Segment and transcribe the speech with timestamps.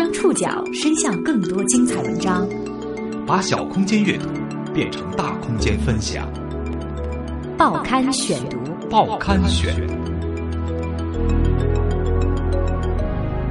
[0.00, 2.48] 将触角伸向更多精彩文章，
[3.26, 4.30] 把小空间阅读
[4.72, 6.26] 变成大空间分享。
[7.58, 8.56] 报刊选读，
[8.88, 9.76] 报刊选，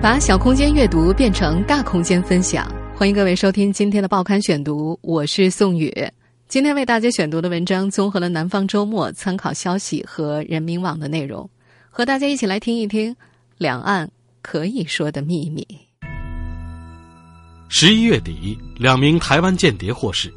[0.02, 2.68] 把小空间阅读变成大空间分享。
[2.96, 5.94] 欢迎各位收听今天的报刊选读，我是宋宇。
[6.48, 11.48] 今天为大家选读的文章综合了《南方周末》、参考消息和人民网的内容，
[11.92, 13.16] 和大家一起来听一听
[13.60, 14.10] 两岸
[14.42, 15.64] 可以说的秘密。
[17.72, 20.34] 十一月底，两名台湾间谍获释。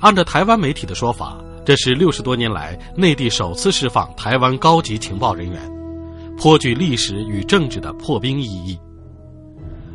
[0.00, 5.58] 按照台湾媒体的说法，这是六十多年来内地首次释放台湾高级情报人员，
[6.36, 8.78] 颇具历史与政治的破冰意义。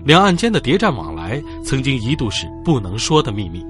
[0.03, 3.63] 两岸间的谍战往来曾经一度是不能说的秘密，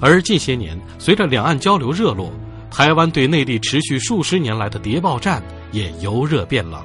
[0.00, 2.32] 而近些年，随着两岸交流热络，
[2.72, 6.82] 台湾对内地持续数十年来的谍报战也由热变冷，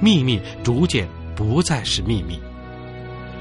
[0.00, 2.40] 秘密逐渐不再是秘密。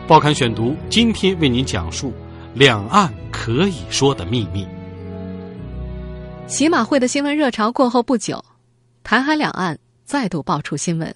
[0.05, 2.11] 报刊选读，今天为您讲述
[2.53, 4.67] 两岸可以说的秘密。
[6.45, 8.44] 喜马会的新闻热潮过后不久，
[9.02, 11.16] 台海两岸再度爆出新闻。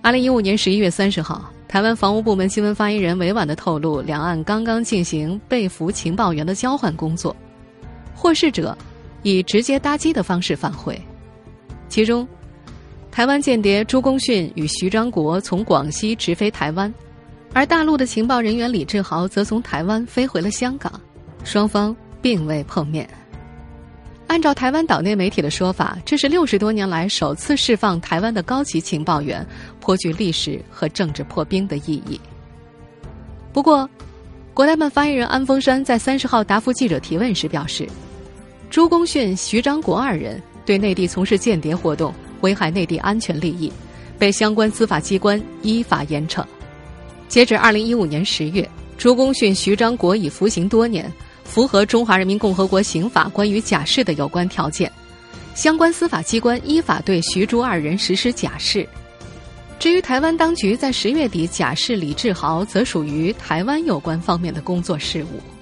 [0.00, 7.36] 二零一五年十一月三十号，台湾防务部门新闻发言人委婉的透露，两岸刚刚进行被俘情报员的交换工作，
[8.14, 8.76] 获释者
[9.22, 10.98] 以直接搭机的方式返回，
[11.90, 12.26] 其中。
[13.14, 16.92] 台湾间谍朱功训与徐章国从广西直飞台湾，
[17.52, 21.00] 而大陆的情报人员李志豪则从台湾飞回了香港，
[21.44, 23.08] 双方并未碰面。
[24.26, 29.46] 按照台湾岛内媒体的说法，这是六十多年来首次释放台湾的高级情报员，
[29.78, 32.20] 颇具历史和政治破冰的意义。
[33.52, 33.88] 不过，
[34.52, 37.88] 国台办发言人安峰山在三十号答复记者提问时表示，
[38.70, 42.12] 朱功训、徐章国二人对内地从事间谍活动。
[42.44, 43.72] 危害内地安全利益，
[44.18, 46.44] 被相关司法机关依法严惩。
[47.26, 51.10] 截止二零一五年十月，朱公训、徐章国已服刑多年，
[51.42, 54.92] 符合《中华人民共和国刑法》关于假释的有关条件。
[55.54, 58.86] 相关司法机关依法对徐朱二人实施假释。
[59.78, 65.53] 至于台湾当局在十月底假释李志豪，则属于台湾有关方面的工作事务。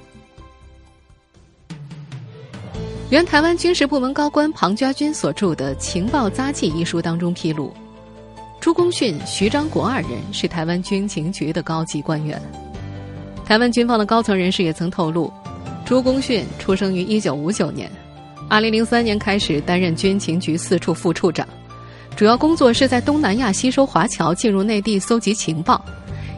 [3.13, 7.71] 原台湾军事部门高官庞家军所著的《情报杂记》一书当中披露，
[8.59, 12.41] 朱公训、徐章国二人是台湾军情局的高级官员。
[13.45, 15.31] 台湾军方的高层人士也曾透露，
[15.85, 17.93] 朱公训出生于一九五九年，
[18.49, 21.47] 二零零三年开始担任军情局四处副处长，
[22.17, 25.85] 主要工作是在东南亚吸收华侨进入内地搜集情报，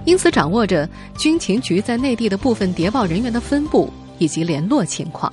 [0.04, 5.32] 因此掌握着军情局在内地的部分谍报人员的分布以及联络情况。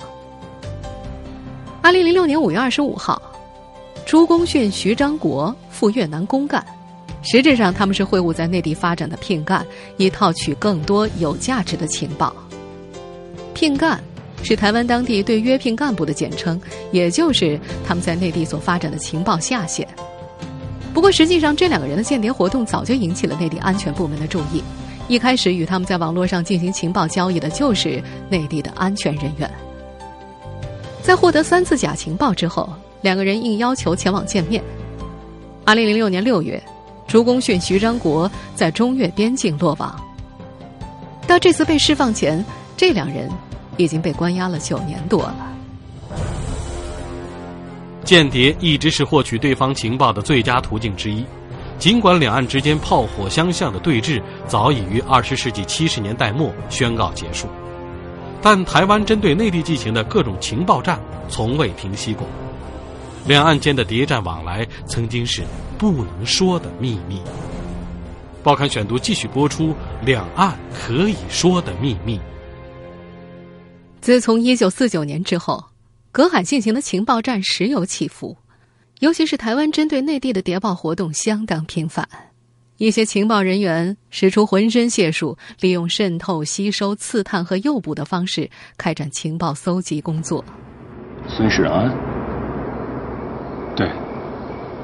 [1.82, 3.20] 二零零六年五月二十五号，
[4.06, 6.64] 朱公训、徐章国赴越南公干，
[7.22, 9.66] 实质上他们是会晤在内地发展的聘干，
[9.96, 12.32] 以套取更多有价值的情报。
[13.52, 14.00] 聘干
[14.44, 16.58] 是台湾当地对约聘干部的简称，
[16.92, 19.86] 也就是他们在内地所发展的情报下线。
[20.94, 24.62] 不过，实际上这两个人的间谍活动早就引起了内地安全部门的注意。
[25.08, 28.00] 一开始与他们在网络上进行情报交易的就是
[28.30, 29.50] 内地的安全人员。
[31.02, 34.62] 在获得三次假情报之后，两个人应要求前往见面。
[35.64, 36.62] 二零零六年六月，
[37.08, 40.00] 朱公训、徐章国在中越边境落网。
[41.26, 42.44] 到这次被释放前，
[42.76, 43.28] 这两人
[43.76, 45.36] 已经被关押了九年多了。
[48.04, 51.24] 间谍一直是获取对方情报的最佳途径之一，
[51.78, 57.46] 尽管两岸之间炮火相向的对峙早已于二十世纪七十年代末宣告结束。
[58.42, 62.26] 但台湾针对内地进行的各种情报战从未停息过，
[63.24, 65.44] 两岸间的谍战往来曾经是
[65.78, 67.20] 不能说的秘密。
[68.42, 69.72] 报刊选读继续播出：
[70.04, 72.20] 两岸可以说的秘密。
[74.00, 75.64] 自从一九四九年之后，
[76.10, 78.36] 隔海进行的情报战时有起伏，
[78.98, 82.08] 尤其是台湾针对内地的谍报活动相当频繁。
[82.78, 90.44] 一些情报人员使出浑身解数，利用渗透、吸收、刺探和诱捕的方式开展情报搜集工作。
[91.28, 91.94] 孙世安，
[93.76, 93.88] 对，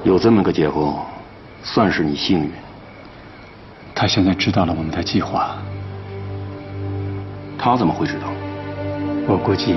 [0.05, 1.05] 有这么个结果，
[1.63, 2.51] 算是你幸运。
[3.95, 5.59] 他现在知道了我们的计划。
[7.59, 8.33] 他怎么会知道？
[9.27, 9.75] 我估计，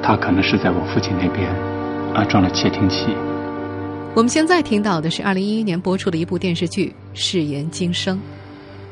[0.00, 1.50] 他可能是在我父亲那边
[2.14, 3.08] 安装了窃听器。
[4.12, 8.16] 我们现在听到的是二零一一年播出的一部电视剧《誓言今生》。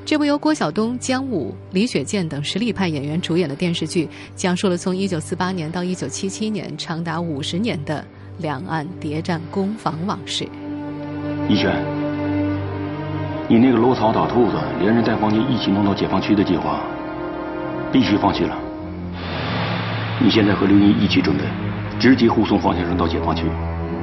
[0.04, 8.04] 这部由郭晓东、姜武、李雪健等实力派演员主演的电视剧，讲述了从一九四八年到一九七七年长达五十年的
[8.38, 10.48] 两岸谍战攻防往事。
[11.48, 11.68] 一轩，
[13.48, 16.80] 你那个搂草打兔子，连人带黄金一起弄到解放区的计划，
[17.92, 18.56] 必须放弃了。
[20.22, 21.42] 你现在和刘英一起准备，
[21.98, 23.42] 直接护送方先生到解放区，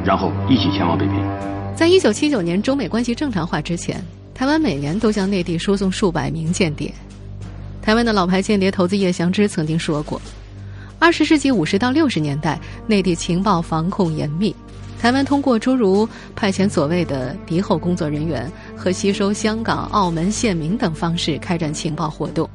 [0.06, 1.16] 然后一起前往北平。
[1.76, 4.02] 在一九七九年中美关系正常化之前，
[4.34, 6.94] 台湾每年都向内地输送数百名间谍。
[7.82, 10.22] 台湾的老牌间谍头子叶祥之曾经说过
[11.00, 14.56] ：“二十世纪五十到六十年代，内地情报防控严密。”
[15.02, 22.50] 台湾通过诸如派遣所谓的敌后工作人员和吸收香港、澳门县民等方式开展情报活动。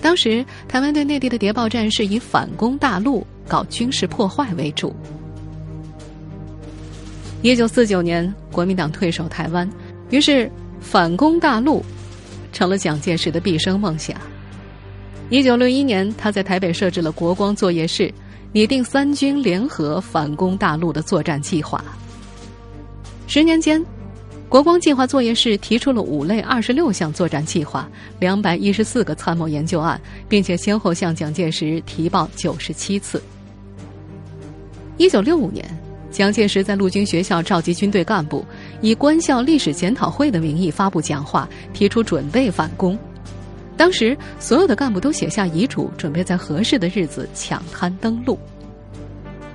[0.00, 4.94] 当时，台湾对内地的谍报战是以反攻大陆、搞军事破坏为主。
[7.44, 9.70] 一九四九年，国民党退守台湾，
[10.08, 10.50] 于是
[10.80, 11.84] 反攻大陆
[12.54, 14.16] 成了蒋介石的毕生梦想。
[15.28, 18.10] 一九六一年，他在台北设置了国光作业室。
[18.52, 21.84] 拟定三军联合反攻大陆的作战计划。
[23.26, 23.84] 十年间，
[24.48, 27.86] 国光计划作业室提出了五类二十六项作战计划、
[28.20, 30.00] 两百一十四个参谋研究案，
[30.30, 33.22] 并且先后向蒋介石提报九十七次。
[34.96, 35.68] 一九六五年，
[36.14, 38.46] 蒋介石在陆军学校召集军队干部，
[38.80, 42.96] 以官校历史检讨会的名义发布讲话，提出准备反攻。
[43.76, 48.38] 当时，所有的干部都写下遗嘱，准备在合适的日子抢滩登陆。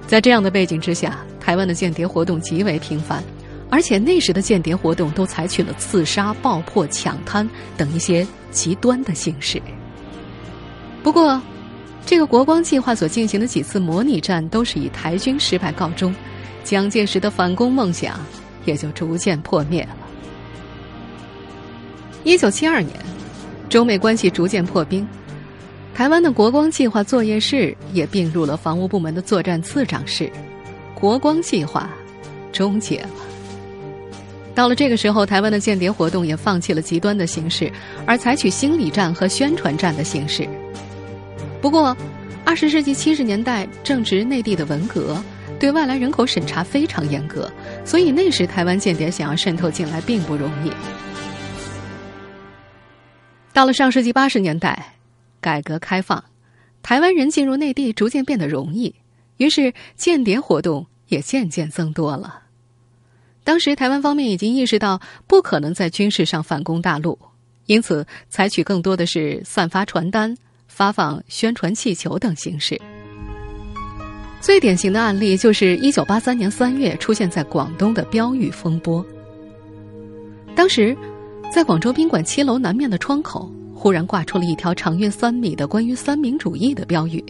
[0.06, 3.24] 在这样的背景之下，台湾的间谍活动极为频繁，
[3.70, 9.62] 而且那时的间谍活动都采取了刺杀、爆破、抢滩等一些极端的形式。
[11.02, 11.42] 不过，
[12.06, 16.14] 这个国光计划所进行的几次模拟战都是以台军失败告终，
[16.70, 18.20] 蒋介石的反攻梦想
[18.64, 19.98] 也就逐渐破灭了。
[22.24, 22.96] 一九七二年。
[23.70, 25.08] 中美关系逐渐破冰，
[25.94, 30.32] 台湾的国光计划作业室也并入了防务部门的作战次长室，
[30.96, 31.88] 国光计划
[32.52, 33.10] 终结了。
[34.56, 37.72] 到了这个时候，台湾的间谍活动也放弃了极端的形式，
[38.08, 40.50] 而采取心理战和宣传战的形式。
[41.62, 41.96] 不过，
[42.44, 45.16] 二十世纪七十年代正值内地的文革，
[45.60, 47.52] 对外来人口审查非常严格，
[47.84, 50.72] 所以那时台湾间谍想要渗透进来并不容易。
[53.52, 54.96] 到了上世纪八十年代，
[55.42, 56.24] 改革开放，
[56.82, 58.96] 台湾人进入内地逐渐变得容易，
[59.36, 62.44] 于是间谍活动也渐渐增多了。
[63.44, 67.20] 当时台湾方面已经意识到不可能在军事上反攻大陆，
[67.66, 70.34] 因此采取更多的是散发传单、
[70.68, 72.80] 发放宣传气球等形式。
[74.42, 79.06] 最典型的案例就是一九八三年三月出现在广东的标语风波。
[80.56, 80.96] 当时。
[81.52, 87.24] 在广州宾馆七楼南面的窗口，忽然挂出了一条长约三米的关于三民主义的标语。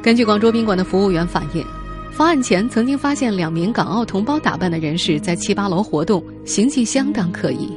[0.00, 1.66] 根据广州宾馆的服务员反映，
[2.12, 7.68] 发案前曾经发现两名港澳同胞打扮的人士在七八楼活动，形迹相当可疑，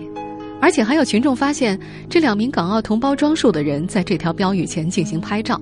[0.62, 5.60] 而且还有群众发现这两名港澳同胞装束的人在这条标语前进行拍照。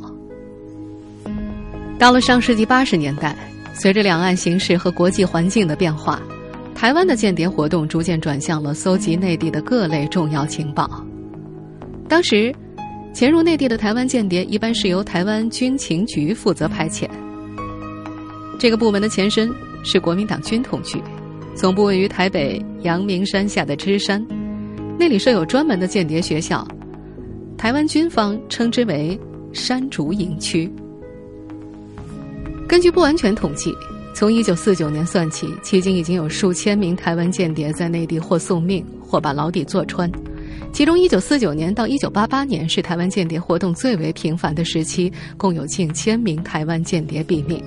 [2.04, 3.34] 到了上世纪八十年代，
[3.74, 6.22] 随着两岸形势和国际环境的变化。
[6.76, 11.02] 台湾的间谍活动逐渐转向了搜集内地的各类重要情报。
[12.10, 12.54] 当时，
[13.14, 17.08] 潜入内地的台湾间谍一般是由台湾军情局负责派遣。
[18.60, 19.50] 这个部门的前身
[19.86, 21.02] 是国民党军统局，
[21.56, 24.22] 总部位于台北阳明山下的芝山，
[25.00, 26.68] 那里设有专门的间谍学校，
[27.58, 29.18] 台湾军方称之为
[29.56, 30.70] “山竹营区”。
[32.74, 33.72] 根据不完全统计。
[34.16, 40.12] 从一九四九年算起，迄今已经有数千名台湾间谍在内地或送命，或把牢底坐穿。
[40.72, 47.64] 其中，一九四九年到一九八八年是台湾间谍活动最为频繁的时期，共有近千名台湾间谍毙命。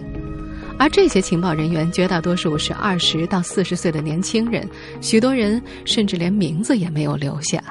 [0.76, 4.68] 而这些情报人员绝大多数是二十到四十岁的年轻人，
[5.00, 7.62] 许多人甚至连名字也没有留下。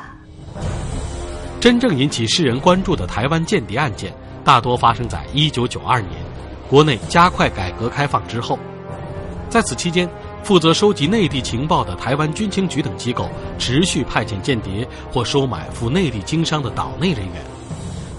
[1.59, 6.24] 真正引起世人关注的台湾间谍案件，大多发生在一九九二年。
[6.69, 8.57] 国内加快改革开放之后，
[9.49, 10.09] 在此期间，
[10.43, 17.43] 负责收集内地情报的台湾军情局等机构持续派遣间谍或收买赴内地经商的岛内人员，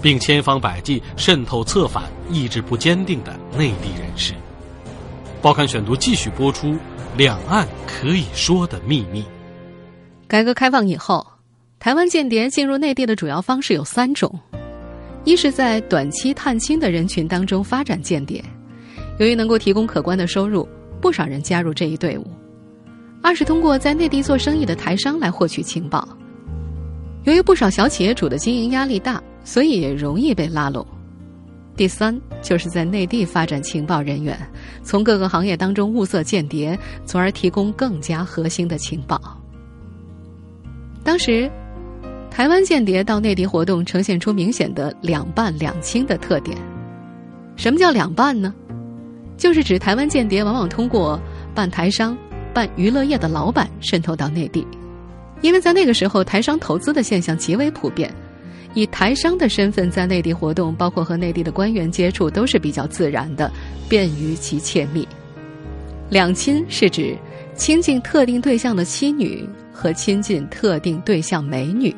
[0.01, 4.33] 并千方百计渗透策反意志不坚定的内地人士。
[5.41, 6.69] 报刊选读继续播出
[7.15, 9.21] 《两岸可以说的秘密》。
[10.27, 11.25] 改革开放以后，
[11.79, 14.39] 台湾间谍进入内地的主要方式有三种。
[15.27, 18.41] 一是在短期探亲的人群当中发展间谍，
[19.19, 20.65] 由于能够提供可观的收入，
[21.01, 22.23] 不少人加入这一队伍；
[23.21, 26.07] 二是通过在内地做生意的台商来获取情报，
[27.25, 30.81] 由于不少小企业主的经营压力大，所以也容易被拉拢；
[31.75, 34.39] 第三就是在内地发展情报人员，
[34.81, 39.19] 从各个行业当中物色间谍，从而提供更加核心的情报。
[41.03, 41.51] 当时，
[42.37, 46.55] 台湾间谍到内地活动呈现出明显的两半两清的特点。
[47.55, 48.53] 什么叫两半呢？
[49.37, 51.19] 就是指台湾间谍往往通过
[51.55, 52.15] 办台商、
[52.53, 54.63] 办娱乐业的老板渗透到内地，
[55.41, 58.13] 因为在那个时候台商投资的现象极为普遍，
[58.75, 63.51] 以台商的身份在内地活动，包括和内地的官员接触，都是比较自然的，
[63.89, 65.07] 便于其窃密。
[66.11, 67.17] 两亲是指
[67.55, 71.91] 亲近特定对象的妻女和亲近特定对象美女，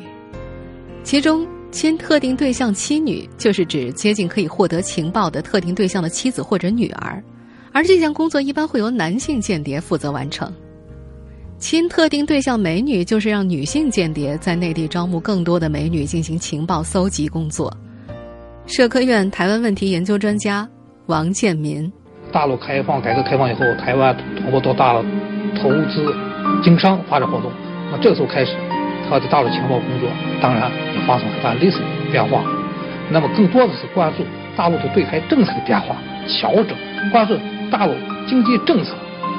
[1.09, 1.43] 其中。
[1.71, 7.23] 亲特定对象妻女，就是指接近可以获得情报的特定对象的妻子或者女儿，
[7.71, 10.51] 而这项工作一般会由男性间谍负责完成。
[11.57, 17.75] 亲特定对象美女，就是让女性间谍在内地招募更多的美女进行情报搜集工作。
[18.67, 20.67] 社科院台湾问题研究专家
[21.07, 21.91] 王建民：
[22.31, 25.03] 大陆开放、改革开放以后，台湾通过多大陆
[25.59, 26.13] 投资、
[26.63, 27.51] 经商发展活动，
[27.91, 28.53] 那这个时候开始。
[29.09, 31.79] 他的大陆情报工作当然也发生很大历史
[32.11, 32.43] 变化，
[33.09, 34.23] 那么更多的是关注
[34.55, 35.95] 大陆的对台政策的变化、
[36.27, 36.77] 调整，
[37.11, 37.35] 关注
[37.71, 37.93] 大陆
[38.27, 38.93] 经济政策，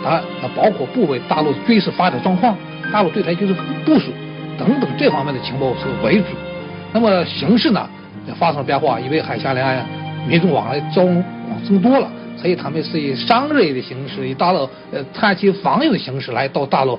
[0.04, 2.56] 啊那包括部位大陆军事发展状况、
[2.92, 4.12] 大陆对台军事部署
[4.58, 6.26] 等等这方面的情报是为主。
[6.92, 7.88] 那么形势呢
[8.26, 9.86] 也发生了变化，因为海峡两岸
[10.26, 11.24] 民众往来交往
[11.64, 16.98] 增多了，所以他们是以商人的形式，以大陆呃探亲访友的形式来到大陆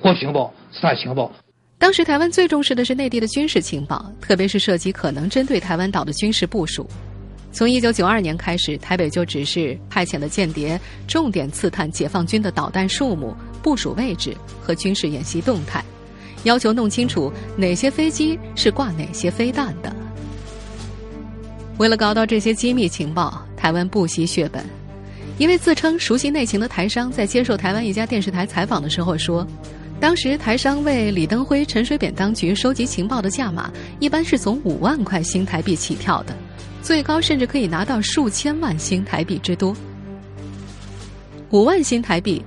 [0.00, 1.30] 获情报、探情报。
[1.78, 6.88] 当时台湾最重视的是内地的军事情报，特别是涉及可能针对台湾岛的军事部署。
[7.52, 15.84] 从一九九二年开始，台北就指示派遣的间谍重点刺探解放军的导弹数目、部署位置和军事演习动态，
[16.44, 19.94] 要求弄清楚哪些飞机是挂哪些飞弹的。
[21.78, 24.64] 为了搞到这些机密情报，台湾不惜血本。
[25.38, 29.46] 一位自称熟悉内情的台商在接受台湾一家电视台采访的时候说。
[29.98, 36.36] 当时台商为李登辉、陈水扁当局收集情报的价码，一般是从五万块新台币起跳的，
[36.82, 39.74] 最高甚至可以拿到数千万新台币之多。
[41.50, 42.44] 五万新台币，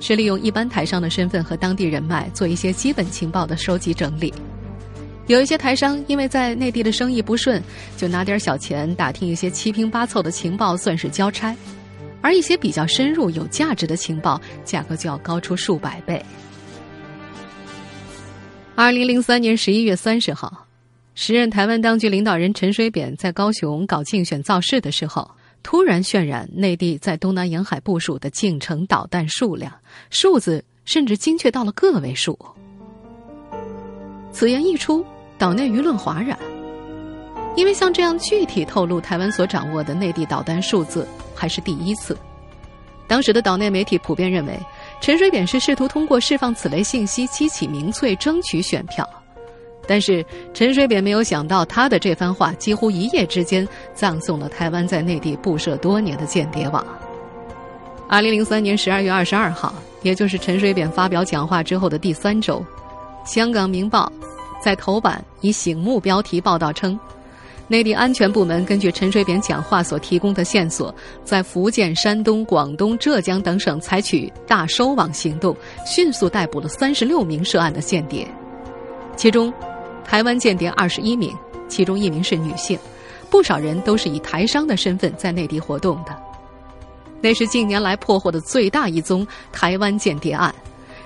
[0.00, 4.32] 是利用一般台商的身份和当地人脉做一些基本情报的收集整理。
[5.26, 7.62] 有一些台商因为在内地的生意不顺，
[7.96, 11.54] 就拿点小钱打听一些七拼八凑的情报，算是交差；
[12.22, 16.24] 而一些比较深入、有价值的情报，价格就要高出数百倍。
[18.78, 20.66] 二零零三年十一月三十号，
[21.14, 25.30] 时任台湾当局领导人陈水扁在高雄搞竞选造势的时候，
[25.62, 29.72] 突然渲染内地在东南沿海部署的近程导弹数量，
[30.10, 32.38] 数字甚至精确到了个位数。
[34.30, 35.02] 此言一出，
[35.38, 36.38] 岛内舆论哗然，
[37.56, 42.14] 因为像这样具体透露台湾所掌握的内地导弹数字还是第一次。
[43.08, 44.60] 当时的岛内媒体普遍认为。
[45.06, 49.08] 陈水扁是试图通过释放此类信息激起民粹，争取选票。
[49.86, 56.84] 但是陈水扁没有想到，他的这番话几乎一夜之间葬送了台湾在内地布设多年的间谍网。
[58.08, 59.72] 二零零三年十二月二十二号，
[60.02, 62.58] 也就是陈水扁发表讲话之后的第三周，
[63.32, 64.12] 《香港明报》
[64.60, 66.98] 在头版以醒目标题报道称。
[67.68, 70.94] 内地安全部门根据陈水扁讲话所提供的线索，
[71.24, 78.26] 在福建、山东、广东、浙江等省采取大收网行动，迅速逮捕了三十六名涉案的间谍，
[79.16, 79.52] 其中
[80.04, 82.78] 台湾间谍二十一名，其中一名是女性，
[83.28, 86.16] 不少人都是以台商的身份在内地活动的。
[87.20, 90.54] 那是近年来破获的最大一宗台湾间谍案，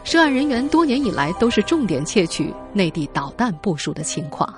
[0.04, 4.52] 涉案人员多年以来都是重点窃取内地导弹部署的情况。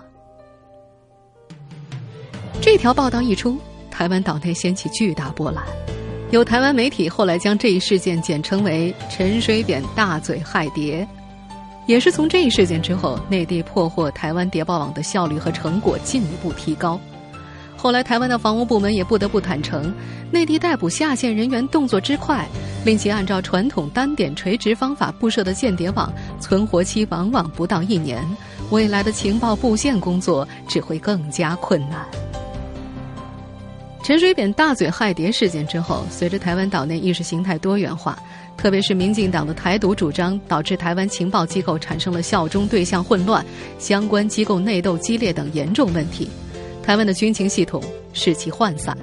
[2.62, 3.58] 这条报道一出，
[3.90, 5.64] 台湾岛内掀起巨大波澜。
[6.30, 11.06] 有台湾媒体后来将这一事件简称为“陈水扁大嘴害谍”。
[11.86, 17.00] 也是从这一事件之后，内地破获台湾谍报网的效率和成果进一步提高。
[17.76, 19.92] 后来，台湾的防务部门也不得不坦诚，
[20.30, 22.46] 内地逮捕下线人员动作之快，
[22.84, 28.24] 令其按照传统单点垂直方法布设的间谍网存活期往往不到一年，
[28.70, 32.06] 未来的情报布线工作只会更加困难。
[34.02, 38.18] 陈水扁大嘴害谍事件之后，随着台湾岛内意识形态多元化，
[38.56, 43.46] 特别是民进党的台独主张，导致台湾情报机构产生了效忠对象混乱、
[43.78, 46.28] 相关机构内斗激烈等严重问题，
[46.82, 47.80] 台湾的军情系统
[48.12, 48.96] 士气涣散。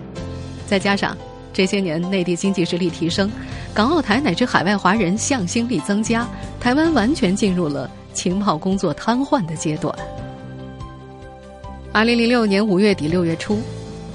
[0.68, 1.18] 再加上
[1.54, 3.32] 这些年内地经济实力提升，
[3.74, 6.28] 港澳台乃至海外华人向心力增加，
[6.60, 9.98] 台湾完全进入了情报工作瘫痪的阶段。
[11.94, 13.62] 二零零六年五月底六月初。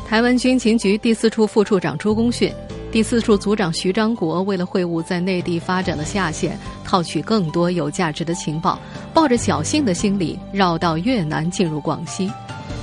[0.06, 2.52] 台湾军情局第四处副处长朱公训、
[2.92, 8.78] 第四处组长徐章国为了会晤在内地发展的下线，套取更多有价值的情报，
[9.12, 12.30] 抱着侥幸的心理绕道越南进入广西。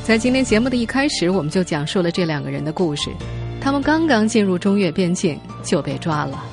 [0.04, 3.12] 在今天节目的一开始，我们就讲述了这两个人的故事。
[3.62, 6.44] 他们刚刚进入中越边境就被抓了。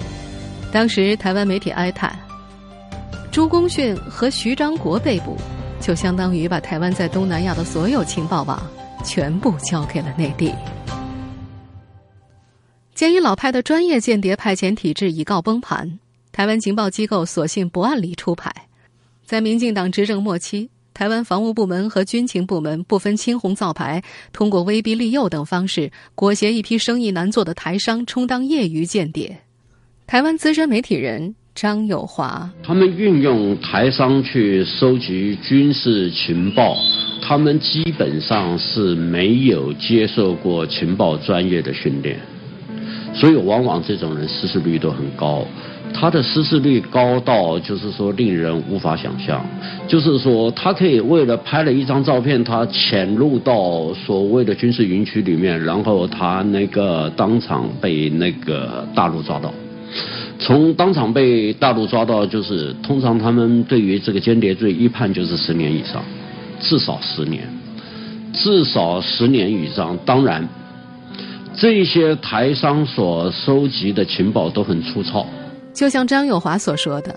[0.70, 2.16] 当时台湾媒体哀叹：
[3.32, 5.34] 朱公训和徐章国被捕，
[5.80, 8.62] 就相当于把台湾在东南亚的所有情报网
[9.04, 10.52] 全部交给了内地。
[12.94, 15.98] 鉴于老派的专业间谍派遣体制已告崩盘，
[16.32, 18.52] 台湾情报机构索性不按理出牌。
[19.24, 24.02] 在民进党执政末期，台湾防务部门和军情部门不分青红皂白，
[24.32, 29.42] 通过威逼利诱等方式，裹挟一批生意难做的台商充当业余间谍。
[30.06, 36.74] 台湾资深媒体人张友华，他们运用台商去收集军事情报，
[37.28, 42.18] 他们基本上是没有接受过情报专业的训练。
[43.12, 45.44] 所以，往往这种人失事率都很高。
[45.92, 49.44] 他的失事率高到就是说令人无法想象。
[49.86, 59.52] 就是说，他可以为了拍了一张照片，他潜入到所谓的军事营区里面，然后他那个当场被那个大陆抓到。
[60.38, 66.02] 从当场被大陆抓到，就是通常他们对于这个间谍罪一判就是十年以上，
[66.60, 67.48] 至少十年，
[68.32, 69.98] 至少十年以上。
[70.04, 70.48] 当然。
[71.60, 75.26] 这些台商所收集的情报都很粗糙，
[75.74, 77.12] 就像张友华所说的，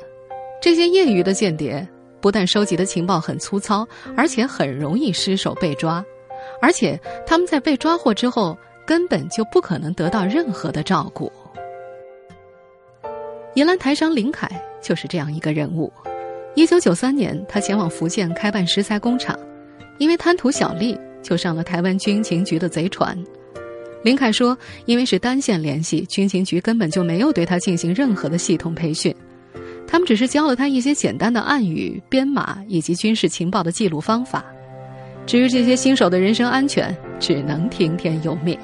[0.59, 1.87] 这些业余的间谍
[2.19, 6.03] 不但收集的情报很粗糙，而且很容易失手被抓，
[6.59, 11.31] 而且他们在被抓获之后根本就不可能得到任何的照顾。
[13.53, 14.49] 银兰台商林凯
[14.81, 15.93] 就是这样一个人物。
[16.53, 19.37] 一九九三年，他前往福建开办石材工厂，
[19.97, 23.17] 因为贪图小利，就上了台湾军情局的贼船。
[24.03, 29.15] 林凯说：“因为是单线联系，军情局根本就没有对他进行任何的系统培训，
[29.87, 34.43] 他们只是教了他一些简单的暗语、编码以及军事情报的记录方法。
[35.25, 38.57] 至于这些新手的人身安全，只能听天由命。”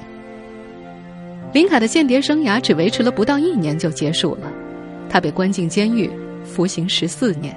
[1.54, 4.52] 林凯的间谍生涯只维持了不到一年就结束了，
[5.08, 6.10] 他被关进监狱，
[6.44, 7.56] 服刑十四年。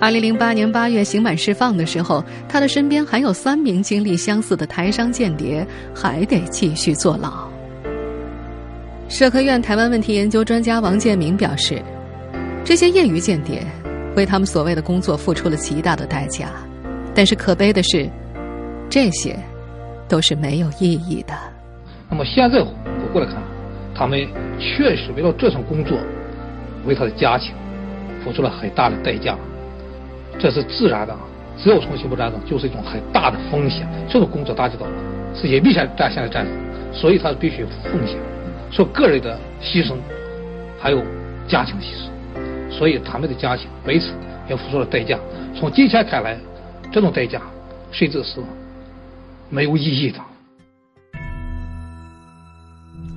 [0.00, 7.46] 二零零八年八月刑满释放的时候，他的身边还有三名经历相似的台商间谍，还得继续坐牢。
[9.10, 11.82] 社科院台湾问题研究专家王建明表示，
[12.64, 13.62] 这些业余间谍
[14.16, 16.48] 为他们所谓的工作付出了极大的代价，
[17.14, 18.08] 但是可悲的是，
[18.88, 19.36] 这些
[20.08, 21.34] 都是没有意义的。
[22.08, 23.36] 那么现在回过来看，
[23.94, 24.18] 他们
[24.58, 25.98] 确实为了这项工作，
[26.86, 27.52] 为他的家庭
[28.24, 29.36] 付出了很大的代价。
[30.40, 31.14] 这是自然的，
[31.58, 33.86] 只要重新不战争就是一种很大的风险。
[34.08, 34.86] 这种工作大家都
[35.34, 36.54] 是隐蔽下战线的战争，
[36.94, 38.18] 所以他必须奉献，
[38.70, 39.96] 说个人的牺牲，
[40.80, 41.04] 还有
[41.46, 44.14] 家庭牺牲，所以他们的家庭为此
[44.48, 45.18] 也付出了代价。
[45.54, 46.38] 从今天看来，
[46.90, 47.42] 这种代价
[47.92, 48.42] 甚至是
[49.50, 50.18] 没有意义的。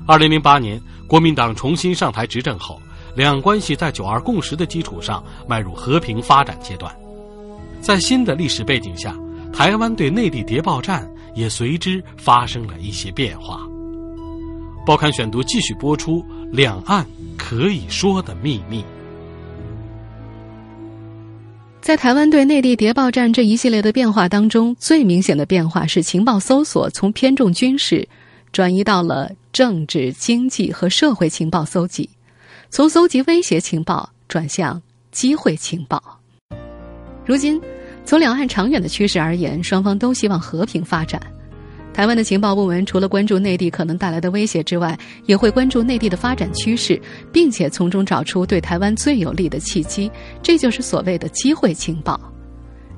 [0.06, 2.82] 二零零八年，国民党重新上台执政后，
[3.16, 6.94] 两关系在九二共识的基础上迈入和平发展阶段。
[7.84, 9.14] 在新的历史背景下，
[9.52, 13.60] 台湾对内地谍报战也随之发生了一些变化。
[14.86, 16.20] 报刊选读继续播出
[16.50, 17.06] 《两岸
[17.38, 18.82] 可以说的秘密》。
[21.82, 28.08] 在台湾对内地谍报战这一系列的变化当中，最明显的变化是情报搜索从偏重军事，
[28.54, 32.10] 转移到了政治、经济和社会情报搜集，
[32.70, 36.02] 从搜集威胁情报转向机会情报。
[37.26, 37.62] 如今。
[38.06, 41.22] 从两岸长远的趋势而言，双方都希望和平发展。
[41.94, 50.12] 台湾的情报部门除了关注内地可能带来的威胁之外，也会关注内地的发展趋势，并且从中找出对台湾最有利的契机。
[50.42, 52.20] 这就是所谓的机会情报。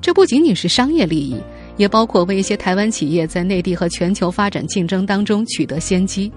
[0.00, 1.36] 这不仅仅是商业利益，
[1.76, 6.32] 也包括为一些台湾企业在内地和全球发展竞争当中取得先机。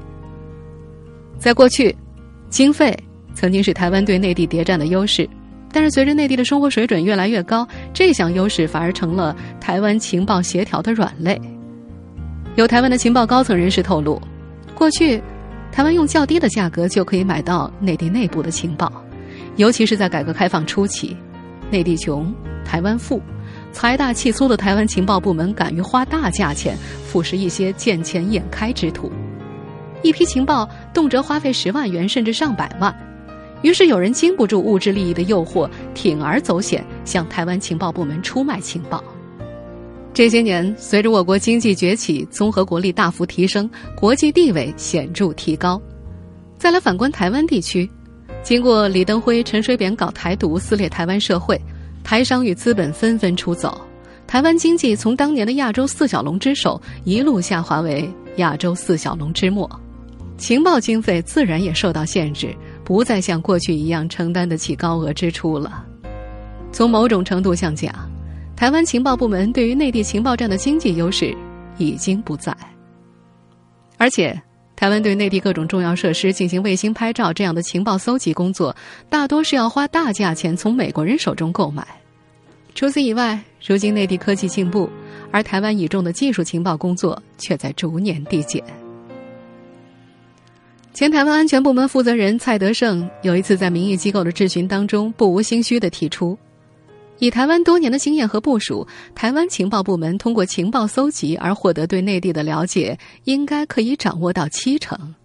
[1.39, 1.95] 在过去，
[2.51, 2.95] 经费
[3.33, 5.27] 曾经是台湾对内地谍战的优势。
[5.71, 11.39] 但是，随着内地的生活水准越来越高，这项优势反而成了台湾情报协调的软肋。
[12.55, 14.19] 有台湾的情报高层人士透露，
[14.73, 15.21] 过去
[15.71, 18.91] 台湾用较低的价格就可以买到内地内部的情报，
[19.57, 21.15] 尤其是在改革开放初期，
[21.69, 22.33] 内地穷，
[22.65, 23.21] 台湾富，
[23.71, 29.11] 财大气粗的台湾情报部门敢于花大价钱腐蚀一些见钱眼开之徒，
[30.01, 32.93] 一批情报动辄花费十万元甚至上百万。
[33.61, 39.03] 于是有人经不住物质利益的诱惑，铤而走险，向台湾情报部门出卖情报。
[40.13, 45.81] 这些年，随着我国经济崛起，综合国力大幅提升，国际地位显著提高。
[46.57, 47.89] 再来反观台湾地区，
[48.43, 51.59] 经过李登辉、陈水扁搞台独、撕裂台湾社会，
[52.03, 53.79] 台商与资本纷纷出走，
[54.27, 59.69] 台湾经济从当年的亚洲四小龙之首一路下滑为亚洲四小龙之末，
[60.37, 62.53] 情报经费自然也受到限制，
[62.89, 65.85] 不再像过去一样承担得起高额支出了。
[66.71, 67.93] 从某种程度上讲，
[68.55, 71.31] 台湾情报部门对于内地情报站的经济优势
[71.77, 72.51] 已经不在，
[73.99, 74.35] 而且。
[74.75, 78.73] 台湾对内地各种重要设施进行卫星拍照，这样的情报搜集工作，
[79.09, 81.85] 大多是要花大价钱从美国人手中购买。
[82.73, 84.89] 除此以外，如今内地科技进步，
[85.31, 88.63] 而台湾倚重的技术情报工作却在逐年递减。
[90.93, 96.37] 前台湾安全部门负责人蔡德胜有一次在民意机构的质询当中，不无心虚的提出。
[97.19, 105.15] 以台湾多年的经验和部署，台湾情报部门通过情报搜集而获得对内地的了解，应该可以掌握到七成。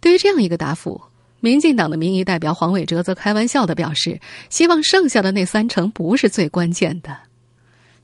[0.00, 1.00] 对于这样一个答复，
[1.40, 7.16] 民进党的民意代表黄伟哲则开玩笑的表示，希望剩下的那三成不是最关键的。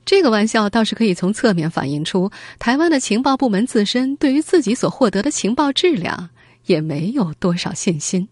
[0.06, 6.30] 这个玩笑倒是可以从侧面反映出，台湾的情报部门自身对于自己所获得的情报质量
[6.66, 8.26] 也没有多少信心。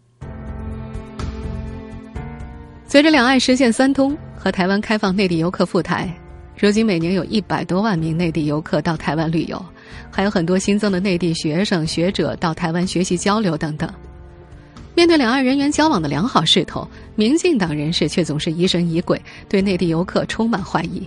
[2.87, 6.09] 随着两岸实现三通和台湾开放内地游客赴台，
[6.57, 9.61] 如今每年有一百多万名内地游客到台湾旅游，
[10.13, 13.93] 还有很多新增的内地学生学者到台湾学习交流等等。
[14.95, 21.03] 面对两岸人员交往的良好势头，民进党人士却总是疑神疑鬼，对内地游客充满怀疑。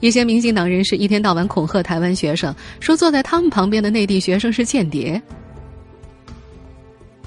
[0.00, 5.20] 一些民进党人士一天到晚恐吓台湾学生，说坐在他们旁边的内地学生是间谍。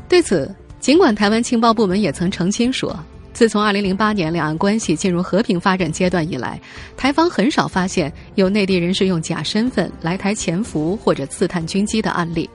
[0.07, 2.97] 对此，尽管台湾情报部门也曾澄清说。
[3.33, 6.59] 自从2008年两岸关系进入和平发展阶段以来，
[6.97, 12.47] 台方很少发现有内地人士用假身份来台潜伏或者刺探军机的案例，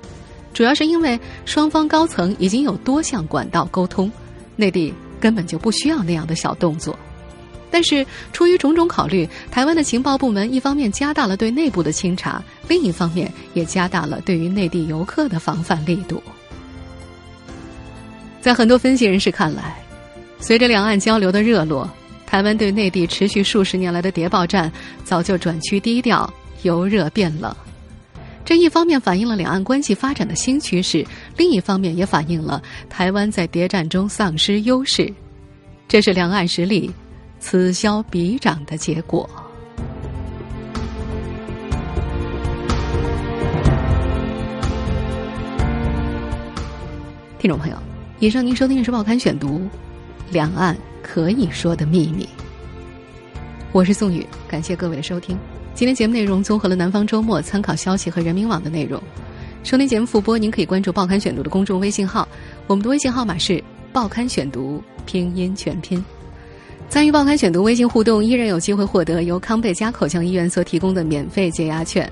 [0.52, 4.12] 主要是因为双方高层已经有多项管道沟通，
[4.55, 6.96] 内地根本就不需要那样的小动作。
[7.70, 16.22] 但是出于种种考虑，台湾的情报部门一方面加大了对内部的清查，另一方面也加大了对于内地游客的防范力度。
[18.40, 19.76] 在很多分析人士看来，
[20.38, 21.90] 随着两岸交流的热络，
[22.24, 24.70] 台湾对内地持续数十年来的谍报战
[25.05, 27.55] 早就转趋低调，由热变冷。
[28.44, 31.05] 这一方面反映了两岸关系发展的新趋势，
[31.37, 35.12] 另一方面也反映了台湾在谍战中丧失优势。
[35.88, 36.88] 这是两岸实力
[37.38, 39.29] 此消彼长的结果。
[47.38, 47.77] 听众朋友，
[48.18, 49.59] 以上您收听的是《报刊选读》。
[50.33, 52.29] 两岸可以说的秘密。
[53.70, 55.38] 我是宋宇，感谢各位的收听。
[55.72, 59.01] 今天节目内容综合了《南方周末》参考消息和人民网的内容。
[59.62, 62.27] 收听节目复播，您可以关注《报刊选读》的公众微信号，
[62.66, 66.05] 我们的微信号码是“报刊选读”拼音全拼。
[66.88, 72.11] 参与《报刊选读》微信互动，依然有机会获得由康贝佳口腔医院所提供的免费解压券。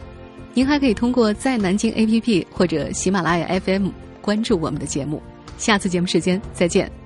[0.52, 3.88] 您还可以通过在南京 APP 或者喜马拉雅 FM
[4.20, 5.22] 关注我们的节目。
[5.56, 7.03] 下次节目时间再见。